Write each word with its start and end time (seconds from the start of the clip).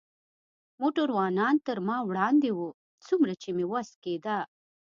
موټروانان 0.79 1.55
تر 1.67 1.77
ما 1.87 1.97
وړاندې 2.09 2.49
و، 2.57 2.59
څومره 3.07 3.33
چې 3.41 3.49
مې 3.55 3.65
وس 3.71 3.89
کېده. 4.03 4.37